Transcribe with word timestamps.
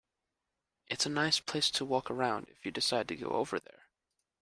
It's 0.87 1.05
a 1.05 1.09
nice 1.09 1.39
place 1.39 1.69
to 1.69 1.85
walk 1.85 2.09
around 2.09 2.47
if 2.49 2.65
you 2.65 2.71
decide 2.71 3.07
to 3.09 3.15
go 3.15 3.27
over 3.27 3.59
there. 3.59 3.83